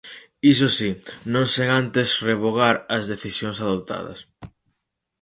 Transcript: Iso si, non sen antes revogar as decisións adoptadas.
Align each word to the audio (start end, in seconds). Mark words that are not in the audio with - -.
Iso 0.53 0.67
si, 0.77 0.89
non 1.33 1.45
sen 1.53 1.69
antes 1.81 2.09
revogar 2.29 2.75
as 2.95 3.03
decisións 3.13 3.57
adoptadas. 3.65 4.19